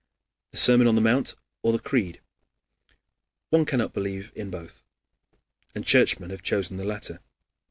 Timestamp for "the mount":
0.95-1.35